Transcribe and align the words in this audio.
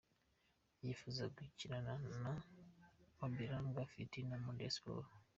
Yifuza 0.83 1.23
gukinana 1.35 1.93
na 2.21 2.33
Ombolenga 3.23 3.81
Fitina 3.91 4.35
muri 4.43 4.59
Rayon 4.61 4.75
Sports. 4.75 5.11